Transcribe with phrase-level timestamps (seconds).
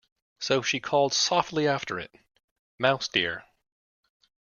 [0.39, 2.09] So she called softly after it,
[2.79, 3.45] ‘Mouse dear!’